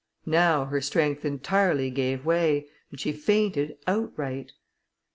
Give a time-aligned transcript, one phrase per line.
[0.25, 4.51] Now her strength entirely gave way, and she fainted outright.